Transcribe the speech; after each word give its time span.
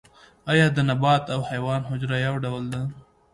ایا 0.51 0.67
د 0.71 0.77
نبات 0.89 1.23
او 1.33 1.39
حیوان 1.49 1.81
حجره 1.89 2.17
یو 2.27 2.35
ډول 2.43 2.63
ده 2.73 2.81